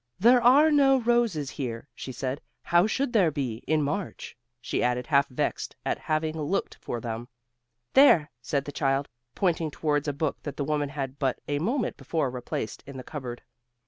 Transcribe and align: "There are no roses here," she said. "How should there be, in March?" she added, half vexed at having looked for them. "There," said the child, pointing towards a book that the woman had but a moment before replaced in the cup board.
"There 0.17 0.41
are 0.41 0.71
no 0.71 0.99
roses 0.99 1.51
here," 1.51 1.87
she 1.93 2.11
said. 2.11 2.41
"How 2.63 2.87
should 2.87 3.13
there 3.13 3.29
be, 3.29 3.57
in 3.67 3.83
March?" 3.83 4.35
she 4.59 4.81
added, 4.81 5.05
half 5.05 5.27
vexed 5.27 5.75
at 5.85 5.99
having 5.99 6.35
looked 6.41 6.73
for 6.81 6.99
them. 6.99 7.27
"There," 7.93 8.31
said 8.41 8.65
the 8.65 8.71
child, 8.71 9.07
pointing 9.35 9.69
towards 9.69 10.07
a 10.07 10.11
book 10.13 10.41
that 10.41 10.57
the 10.57 10.65
woman 10.65 10.89
had 10.89 11.19
but 11.19 11.39
a 11.47 11.59
moment 11.59 11.97
before 11.97 12.31
replaced 12.31 12.83
in 12.87 12.97
the 12.97 13.03
cup 13.03 13.21
board. 13.21 13.43